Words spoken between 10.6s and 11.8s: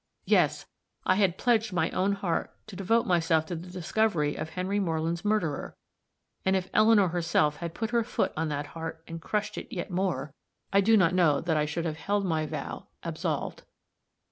I do not know that I